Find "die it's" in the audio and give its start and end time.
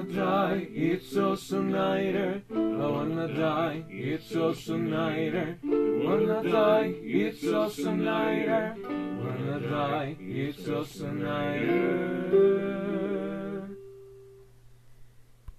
0.14-1.16, 3.28-4.34, 6.42-7.46, 9.60-10.68